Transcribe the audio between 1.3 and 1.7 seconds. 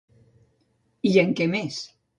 què